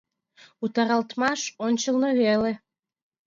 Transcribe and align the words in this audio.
Утаралтмаш— 0.63 1.41
ончылно 1.65 2.09
веле! 2.21 2.51